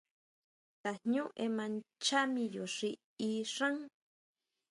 Tajñú 0.81 1.23
ema 1.45 1.65
nchá 1.73 2.21
miyo 2.33 2.65
xi 2.75 2.89
í 3.27 3.29
xán. 3.53 3.75